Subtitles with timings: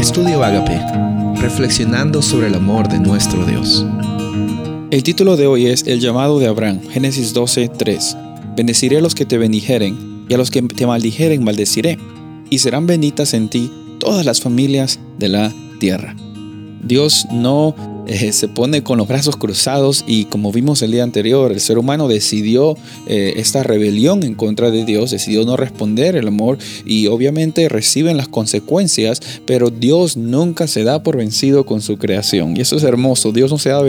[0.00, 0.80] Estudio Agape,
[1.42, 3.84] reflexionando sobre el amor de nuestro Dios.
[4.90, 8.16] El título de hoy es El llamado de Abraham, Génesis 12, 3.
[8.56, 11.98] Bendeciré a los que te bendijeren, y a los que te maldijeren maldeciré,
[12.48, 16.16] y serán benditas en ti todas las familias de la tierra.
[16.82, 17.74] Dios no
[18.10, 21.78] eh, se pone con los brazos cruzados y como vimos el día anterior, el ser
[21.78, 27.06] humano decidió eh, esta rebelión en contra de Dios, decidió no responder el amor y
[27.06, 32.56] obviamente reciben las consecuencias, pero Dios nunca se da por vencido con su creación.
[32.56, 33.80] Y eso es hermoso, Dios no se da,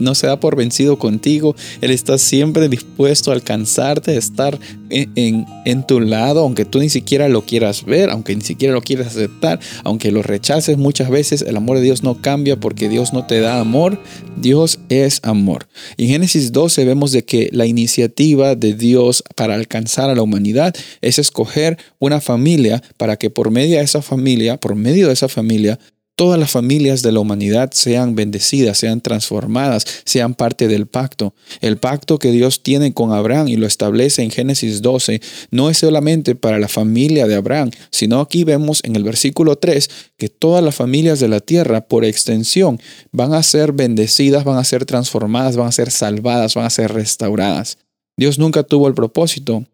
[0.00, 4.58] no se da por vencido contigo, Él está siempre dispuesto a alcanzarte, a estar
[4.90, 8.82] en, en tu lado, aunque tú ni siquiera lo quieras ver, aunque ni siquiera lo
[8.82, 13.12] quieras aceptar, aunque lo rechaces muchas veces, el amor de Dios no cambia porque Dios
[13.12, 13.67] no te da amor,
[14.36, 15.68] Dios es amor.
[15.96, 20.22] Y en Génesis 12 vemos de que la iniciativa de Dios para alcanzar a la
[20.22, 25.12] humanidad es escoger una familia para que por medio de esa familia, por medio de
[25.12, 25.78] esa familia,
[26.18, 31.32] todas las familias de la humanidad sean bendecidas, sean transformadas, sean parte del pacto.
[31.60, 35.20] El pacto que Dios tiene con Abraham y lo establece en Génesis 12
[35.52, 39.88] no es solamente para la familia de Abraham, sino aquí vemos en el versículo 3
[40.16, 42.80] que todas las familias de la tierra, por extensión,
[43.12, 46.92] van a ser bendecidas, van a ser transformadas, van a ser salvadas, van a ser
[46.92, 47.78] restauradas.
[48.16, 49.66] Dios nunca tuvo el propósito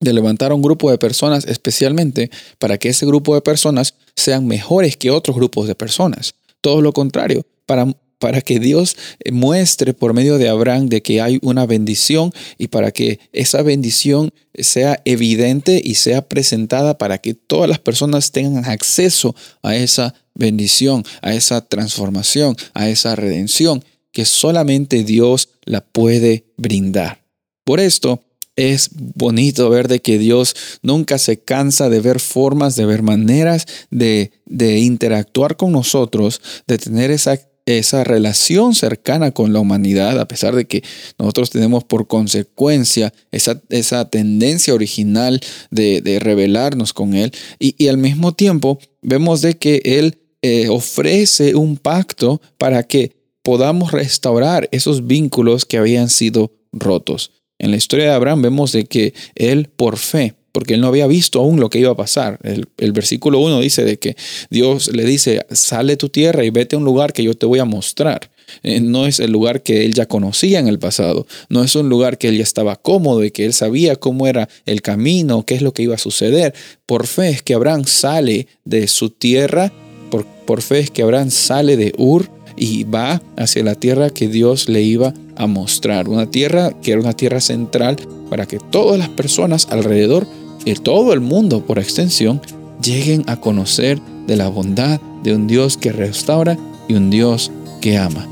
[0.00, 4.46] de levantar a un grupo de personas especialmente para que ese grupo de personas sean
[4.46, 6.34] mejores que otros grupos de personas.
[6.60, 7.86] Todo lo contrario, para,
[8.18, 8.96] para que Dios
[9.30, 14.32] muestre por medio de Abraham de que hay una bendición y para que esa bendición
[14.54, 21.04] sea evidente y sea presentada para que todas las personas tengan acceso a esa bendición,
[21.22, 27.24] a esa transformación, a esa redención que solamente Dios la puede brindar.
[27.64, 28.22] Por esto,
[28.56, 33.66] es bonito ver de que Dios nunca se cansa de ver formas, de ver maneras
[33.90, 40.28] de, de interactuar con nosotros, de tener esa, esa relación cercana con la humanidad, a
[40.28, 40.82] pesar de que
[41.18, 45.40] nosotros tenemos por consecuencia esa, esa tendencia original
[45.70, 47.32] de, de rebelarnos con Él.
[47.58, 53.16] Y, y, al mismo tiempo vemos de que Él eh, ofrece un pacto para que
[53.42, 57.30] podamos restaurar esos vínculos que habían sido rotos.
[57.64, 61.06] En la historia de Abraham vemos de que él por fe, porque él no había
[61.06, 62.38] visto aún lo que iba a pasar.
[62.42, 64.16] El, versículo 1 dice de que
[64.50, 67.60] Dios le dice, sale tu tierra y vete a un lugar que yo te voy
[67.60, 68.30] a mostrar.
[68.62, 71.88] Eh, no es el lugar que él ya conocía en el pasado, no es un
[71.88, 75.54] lugar que él ya estaba cómodo y que él sabía cómo era el camino, qué
[75.54, 76.52] es lo que iba a suceder.
[76.84, 79.72] Por fe es que Abraham sale de su tierra,
[80.10, 84.28] por, por fe es que Abraham sale de Ur y va hacia la tierra que
[84.28, 86.08] Dios le iba a mostrar.
[86.08, 87.96] Una tierra que era una tierra central
[88.30, 90.26] para que todas las personas alrededor
[90.64, 92.40] y todo el mundo por extensión
[92.82, 97.50] lleguen a conocer de la bondad de un Dios que restaura y un Dios
[97.80, 98.26] que ama.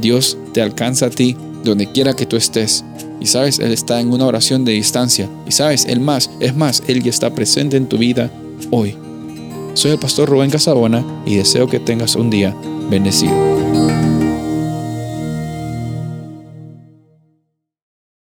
[0.00, 2.84] Dios te alcanza a ti donde quiera que tú estés.
[3.20, 5.28] Y sabes, Él está en una oración de distancia.
[5.46, 8.30] Y sabes, Él más, es más, Él ya está presente en tu vida
[8.70, 8.96] hoy.
[9.74, 12.54] Soy el pastor Rubén Casabona y deseo que tengas un día
[12.90, 13.61] bendecido.